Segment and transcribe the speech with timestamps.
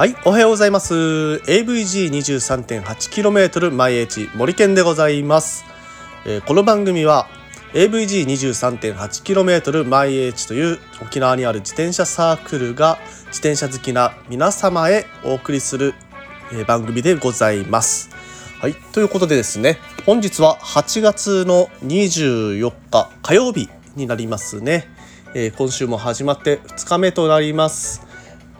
[0.00, 0.94] はい、おはようございます。
[0.94, 5.66] AVG23.8km 毎日森健でございます。
[6.24, 7.26] えー、この番組は
[7.74, 15.92] AVG23.8km 毎日という沖縄にある自転車サークルが自転車好きな皆様へお送りする、
[16.52, 18.19] えー、番組でございます。
[18.60, 24.86] はい、ということでですね、本日は8月の24日火曜日になりますね。
[25.34, 28.06] えー、今週も始まって2日目となります。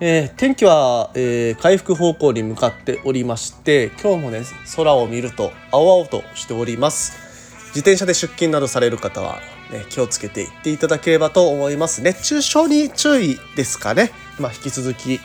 [0.01, 4.41] えー、天気は、えー、回復方向に向かっておりまして今日もね
[4.74, 7.12] 空を見ると青々としております
[7.69, 9.41] 自転車で出勤などされる方は、
[9.71, 15.21] ね、気をつけていっていただければと思います熱中症に注意ですかね、まあ、引き続き、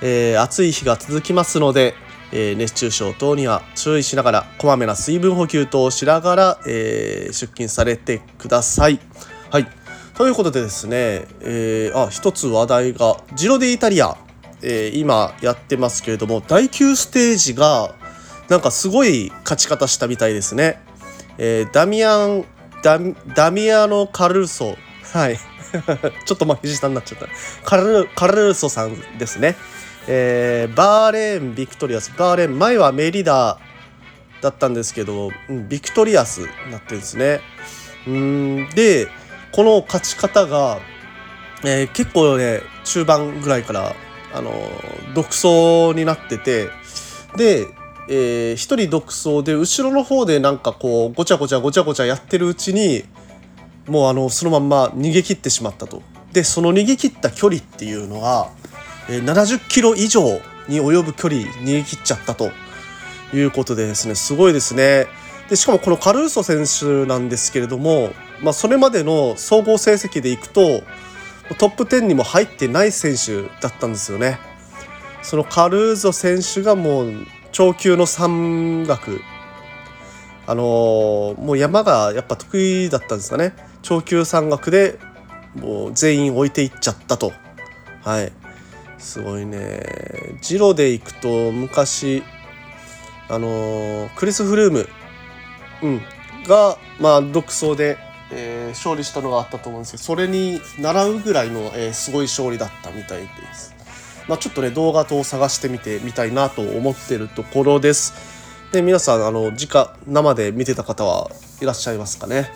[0.00, 1.94] えー、暑い日が続きますので、
[2.32, 9.00] え熱中症等には注意しながらこまめな水分補給等をしながら、え出勤されてください
[9.50, 9.66] はい
[10.16, 14.16] ということでですね、えー、あ一つ話題がジロディイタリア、
[14.62, 17.94] えー、今やってますけれども第9ステージが
[18.48, 20.80] なんかすごい勝ち方したみたいですね。
[21.36, 22.44] えー、ダミアン
[22.82, 22.98] ダ
[23.34, 24.76] ダミアノ・カルーソ
[25.12, 25.36] はい
[26.24, 27.26] ちょっと負け舌になっちゃった
[27.64, 29.56] カルカルーソさんですね。
[30.08, 33.58] えー、バーレーンビクトリアスバーレーン前はメリダ
[34.40, 35.30] だったんですけど、
[35.68, 37.40] ビクトリアスになってるんですね。
[38.06, 39.08] うんで
[39.52, 40.78] この勝ち方が、
[41.64, 43.94] えー、結構ね中盤ぐらいから
[44.32, 44.52] あの
[45.14, 46.68] 独走になってて
[47.36, 47.66] で、
[48.08, 53.04] えー、1人独走で後ろの方でなんかこうごちゃごちゃごちゃごちゃやってるうちに
[53.88, 56.02] もうあのそのまんま逃げ切ってしまったと。
[56.32, 58.50] でその逃げ切った距離っていうのは、
[59.08, 62.50] 70キロ以上に及ぶ距離逃げ切っちゃったと
[63.32, 65.06] いうことでですねすごいですね。
[65.48, 68.10] でしかもこのカルーソ選手なんですけれども
[68.42, 70.82] まあ、それまでの総合成績でいくと
[71.58, 74.38] トップ10にも入ってない選手だったんですよね。
[75.22, 77.12] そのカルーゾ選手がもう
[77.52, 79.20] 長級の山岳
[80.46, 83.52] あのー、もう山がやっぱ得意だったんですかね
[83.82, 85.00] 長級山岳で
[85.56, 87.32] もう全員置いていっちゃったと
[88.04, 88.30] はい
[88.98, 89.82] すごいね
[90.40, 92.22] ジロで行くと昔
[93.28, 94.88] あのー、クリス・フルーム、
[95.82, 96.00] うん、
[96.46, 97.98] がまあ独走で
[98.30, 103.74] えー、勝利したのがあったと思うんですけどそれに習うぐらいの、えー、すごい勝利だったみたいです。
[104.28, 108.14] まあ、ちょっとね動画等を探してみてみたいなと思ってるところです。
[108.72, 111.30] で皆さんあの直生で見てた方は
[111.60, 112.50] いらっしゃいますかね。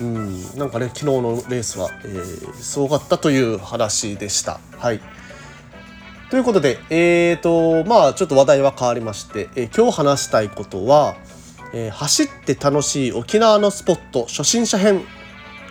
[0.00, 4.58] うん、なんかね昨日のレースは、えー、すごかったという話でした。
[4.78, 5.00] はい。
[6.32, 11.14] ということで、えーとまあちょっと話題は変わりまして、えー、今日話したいことは、
[11.74, 15.02] えー、走って楽しい沖縄のスポット初心者編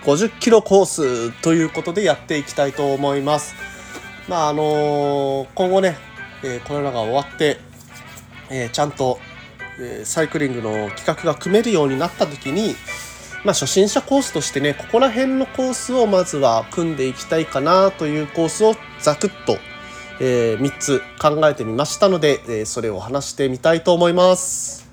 [0.04, 3.56] 50キロコースということでやっていきたいと思います。
[4.28, 5.96] まああのー、今後ね、
[6.44, 7.58] えー、コロナが終わって、
[8.48, 9.18] えちゃんと、
[9.80, 12.76] えサイクリングの企画が組めるようになった時に、
[13.44, 19.58] まあ、初心者コースとしてねここら辺のコースをまずは組んでいきたいかなというコースをザクッと、
[20.20, 24.88] え3つ考えてみましたので、えそれを話してみたいと思います。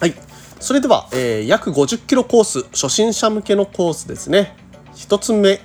[0.00, 0.14] はい。
[0.60, 4.56] それでは、えー、約50キロコース初心者向けのコースですね。
[4.94, 5.60] 1つ目、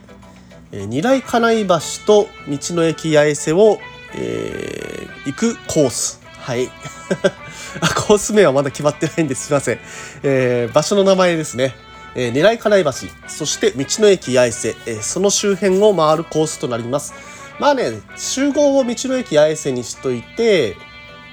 [0.71, 3.77] えー、二来金井橋と道の駅八重瀬を、
[4.15, 6.21] えー、行くコース。
[6.37, 6.69] はい。
[8.07, 9.79] コース名はまだ決まってないんですすいません、
[10.23, 11.75] えー、場所の名前ですね、
[12.15, 12.91] えー、二来金井橋
[13.27, 17.13] そして道の駅八重瀬、えー、その周辺を回るコースとなります
[17.59, 20.75] まあね集合を道の駅八重瀬にしといて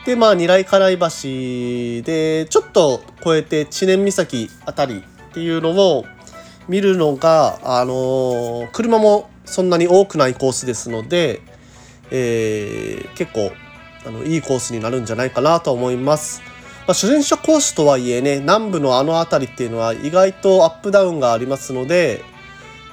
[0.04, 6.04] でまあ二来金井橋でちょっと越えて知念岬あたりっていうのを
[6.69, 11.41] 見るのがあのー、車もそんなに多くないコースですので、
[12.10, 13.53] えー、結構
[14.06, 16.42] あのいいコースになるんじゃないかなと思います。
[16.86, 22.22] まあ、初心者コースとはいえね南部のあの辺りっていうのは意外とアップダウンがありますので、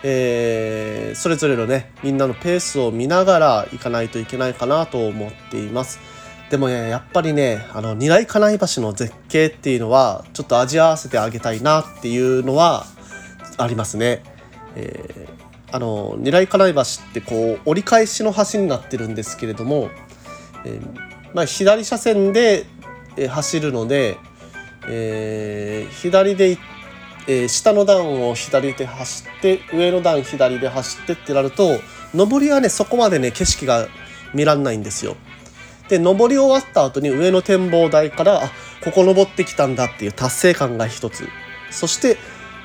[0.02, 6.00] えー、それぞれのねみんなのペースを見ながら行かないといけないかなと思っています。
[6.50, 12.86] でもねやっぱりねあの二来金井橋の絶景っていうのはちょっと味わわせてあげたいなっていうのは
[13.58, 14.24] ありますね。
[14.76, 19.90] えー、あの二来金井橋ってこう折り返しの橋になってるんですけれども、
[20.66, 22.66] えー、まあ、左車線で
[23.30, 24.18] 走るので、
[24.88, 26.58] えー、左で
[27.26, 31.80] えー、下の段を左で走って上の段左で走ってってなると
[32.14, 33.88] 上りはねそこまでね景色が
[34.34, 35.16] 見らんないんですよ。
[35.90, 38.52] で上り終わった後に上の展望台からあ
[38.84, 41.28] ここ登ってきたんだっていう達成感が一つ
[41.72, 42.18] そして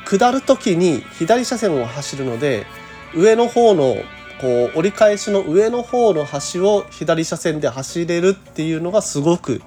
[0.05, 2.67] 下る時に左車線を走るので
[3.15, 3.97] 上の方の
[4.41, 9.61] こう折り返しの上の方の橋を左車線で走れるっていうのがすごく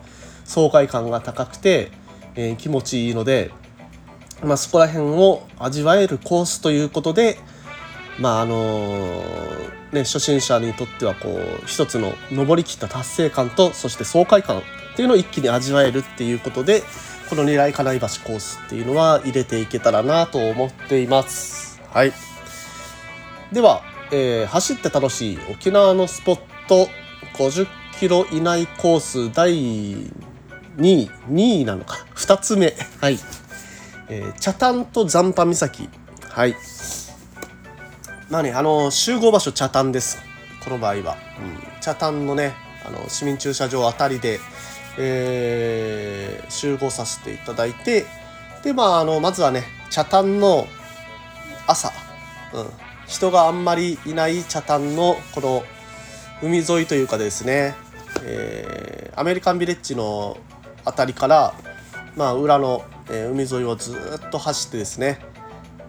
[0.46, 1.92] 爽快感が高くて、
[2.36, 3.52] えー、気持ちいいので、
[4.44, 7.38] まあ、そこら辺を味わえるコースということで、
[8.20, 14.62] まああのー、ね、初心者にとってはこう一つの登りきった達成感とそして爽快感っ
[14.96, 16.84] ていうのを一気に味わえるっていうことで
[17.30, 21.82] この狙い金井橋コースっていうのは入れていけたらなと思っています。
[21.90, 22.14] はい、
[23.52, 23.82] では
[24.14, 26.90] えー、走って楽しい沖縄のスポット
[27.38, 27.66] 50
[27.98, 30.12] キロ以内コース第
[30.78, 32.74] 2位2位なのか2つ目。
[33.00, 33.20] はい、
[34.10, 35.90] えー、茶炭と残波岬。
[36.30, 36.56] はい。
[38.30, 40.20] まあねあの集合場所茶炭です。
[40.64, 42.54] この場合は、うん、茶炭のね
[42.86, 44.40] あの市民駐車場あたりで、
[44.98, 48.06] えー、集合させていただいて
[48.64, 50.68] でまああのまずはね茶炭の
[51.68, 51.92] 朝、
[52.54, 52.66] うん、
[53.08, 55.64] 人があんまりいない茶炭のこの
[56.42, 57.76] 海沿いというかですね、
[58.24, 60.38] えー、アメリカンビレッジの
[60.86, 61.54] 辺りから、
[62.16, 63.96] まあ、裏の、え、海沿いをず
[64.26, 65.20] っと走ってですね。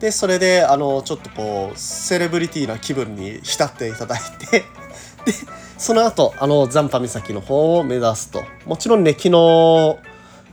[0.01, 4.65] でそれであのちょっとこうセレブリティな気分に浸っていただいて。
[5.25, 5.33] で
[5.79, 8.43] その後あの残波岬の方を目指すと。
[8.67, 9.99] もちろんね昨日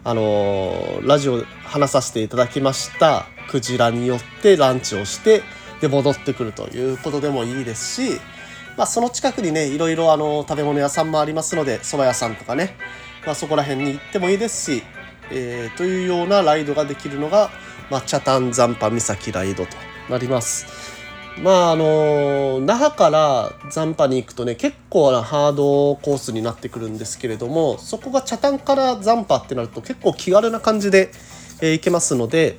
[0.04, 5.42] あのラジオ話させていただきましたクジラによってランチをして
[5.82, 8.20] で戻ってくるということでもいいですし、
[8.78, 12.76] まあ、その近くにねいろいろあの食べ物屋さんもありますので蕎麦屋さんとかね、
[13.26, 14.84] まあ、そこら辺に行ってもいいですし、
[15.32, 17.50] えー、というようなライドができるのが、
[17.90, 19.72] まあ、北谷残波岬ライドと
[20.10, 20.66] なります。
[21.42, 31.12] まああの那覇から残波に行くとね結構なハードコースになってくるんですけれどもそこが茶炭から残波ってなると結構気軽な感じで、
[31.62, 32.58] えー、行けますので、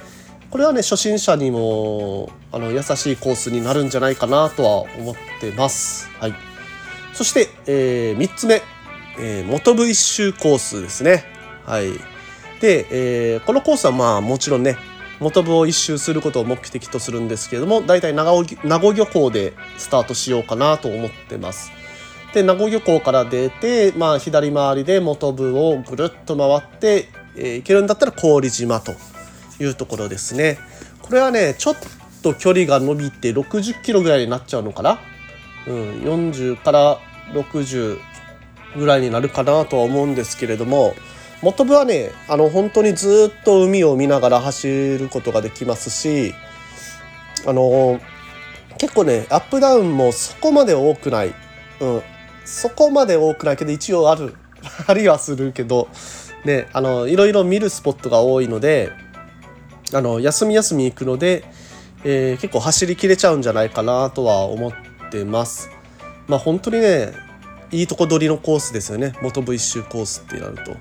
[0.51, 6.09] これはね初心者にもあの優しいコースになるんじゃないかなとは思ってます。
[6.19, 6.35] はい、
[7.13, 8.63] そして、えー、3つ目、
[9.19, 11.25] えー、元部一周コースですね。
[11.67, 11.93] はい、
[12.61, 14.77] で、えー、このコースはまあもちろんね
[15.21, 21.71] 元部を一周することを目的とするんですけれども大体名護漁港でスタートしようかなと思ってます。
[22.33, 28.95] で名護漁港から出て、まあ、左回りで元部をぐるっと回って、えー、行けるんだったら郡島と
[29.59, 30.59] いうところですね。
[31.03, 31.77] これはねちょっ
[32.23, 35.01] と距離が伸びて60キロぐらいになっちゃうのかな。
[35.67, 36.99] うん、40から
[37.33, 37.99] 60
[38.77, 40.95] ぐらいになるかなとは思うんですけれども
[41.43, 44.69] 元部はねあの本当にずっと海を見ながら走
[44.99, 46.35] ることができますし
[47.47, 48.01] あの
[48.79, 51.35] 結構ねアップダウンもそこまで多くない、
[51.81, 52.03] うん、
[52.45, 54.35] そこまで多くないけど一応ある。
[54.87, 55.89] ありはするけど
[56.45, 58.91] ねあのいろいろ見るスポットが多いので
[59.93, 61.45] あの休み休み行くので、
[62.05, 64.73] えー、結構走りきれちゃうんじゃないかなとは思っ
[65.11, 65.69] てます。
[66.29, 67.13] まあ本当にね
[67.73, 69.15] いいとこ取りのコースですよね。
[69.23, 70.77] 元部一周コースってなると。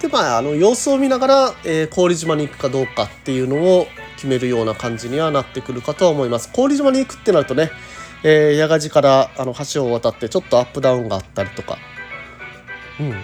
[0.00, 3.86] でまああの様子を見ながら、えー、郡島に行くかどうかっていうのを
[4.16, 6.50] 決めるような感じにはなってくるかとは思います。
[6.54, 7.70] 郡島に行くってなるとね、
[8.22, 11.78] えー、八ヶ寺からあの橋を渡ってちょっとアップダウンがあったりとか、
[13.00, 13.14] うん、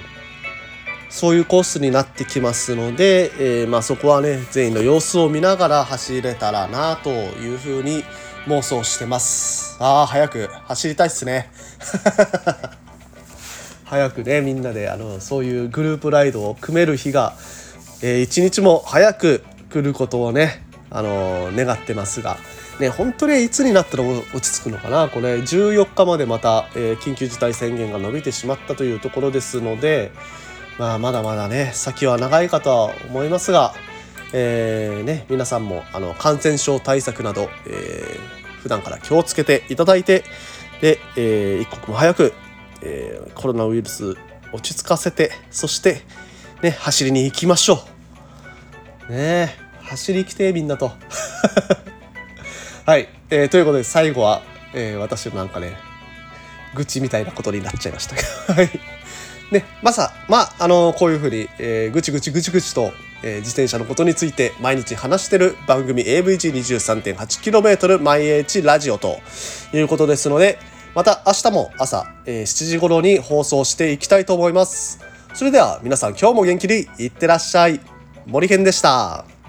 [1.09, 8.05] そういうコースになってきますので、えー、まあ、そこはね全員の様子を見ながら走れたらなというふうに
[8.47, 9.77] 妄想してます。
[9.81, 11.51] ああ早く走りたいっすね。
[13.91, 17.35] 早くねみんなであのそういうグループライドを組める日が、
[18.03, 22.37] えー、一日も早く来ることをねあの願ってますが。
[22.79, 25.11] ね、本当にいつになったら落ち着くのかな？
[25.11, 30.13] これ14日までまた、えー、緊急事態宣言が伸びてしまったというところですので、
[30.79, 33.75] まあ、まだまだね先は長いかとは思いますが、
[34.33, 40.25] えー、ね、皆さんもあの感染症対策など、えー、普段から気をつけていただいて
[40.81, 42.33] で、えー、一刻も早く、
[42.83, 44.17] えー、コロナウイルス
[44.53, 46.03] 落ち着かせてそして、
[46.63, 47.85] ね、走りに行きましょ
[49.09, 49.13] う。
[49.13, 50.93] ね走りきてみんなと。
[52.87, 54.43] はい、えー、ということで最後は、
[54.75, 55.77] えー、私のなんかね
[56.75, 58.55] 愚痴みたいなことになっちゃいましたけど。
[58.55, 59.01] はい
[59.51, 62.93] ね、まさ、まあ、あの、こういうふうに、えー、ぐちぐちぐちぐちと、
[63.25, 69.19] えー、自転車のことについて毎日話してる番組 AVG23.8km 毎日ラジオと
[69.75, 70.59] いうことですので、
[70.95, 75.01] また明日も朝、えー、7時頃に放送していきたいと思います。
[75.35, 77.81] それでは皆さん今日も元気にいってらっしゃい。
[78.27, 79.40] 森健でした。